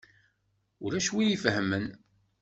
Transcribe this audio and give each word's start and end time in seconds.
Ulac 0.83 1.09
win 1.13 1.31
i 1.31 1.33
ifehhmen. 1.35 1.85